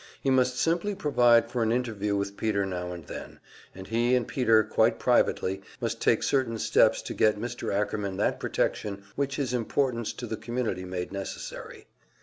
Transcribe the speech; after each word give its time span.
He 0.19 0.31
must 0.31 0.57
simply 0.57 0.95
provide 0.95 1.51
for 1.51 1.61
an 1.61 1.71
interview 1.71 2.15
with 2.15 2.35
Peter 2.35 2.65
now 2.65 2.91
and 2.91 3.05
then, 3.05 3.39
and 3.75 3.85
he 3.85 4.15
and 4.15 4.27
Peter, 4.27 4.63
quite 4.63 4.97
privately, 4.97 5.61
must 5.79 6.01
take 6.01 6.23
certain 6.23 6.57
steps 6.57 7.03
to 7.03 7.13
get 7.13 7.37
Mr. 7.39 7.71
Ackerman 7.71 8.17
that 8.17 8.39
protection 8.39 9.03
which 9.15 9.35
his 9.35 9.53
importance 9.53 10.11
to 10.13 10.25
the 10.25 10.37
community 10.37 10.85
made 10.85 11.11
necessary. 11.11 11.85